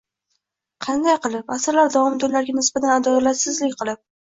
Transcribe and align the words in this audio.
Qanday 0.85 1.19
qilib? 1.27 1.53
Asrlar 1.57 1.95
davomida 1.99 2.33
ularga 2.33 2.59
nisbatan 2.59 2.99
adolatsizlik 2.99 3.83
qilib. 3.83 4.07